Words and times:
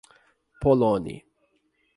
Poloni 0.61 1.15